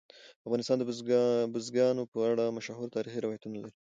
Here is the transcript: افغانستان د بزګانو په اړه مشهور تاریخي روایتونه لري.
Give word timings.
افغانستان 0.45 0.77
د 0.79 0.83
بزګانو 1.55 2.03
په 2.13 2.19
اړه 2.29 2.55
مشهور 2.57 2.87
تاریخي 2.95 3.19
روایتونه 3.21 3.57
لري. 3.63 3.73